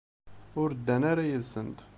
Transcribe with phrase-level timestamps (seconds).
[0.61, 1.77] Ur ddan ara yid-sent.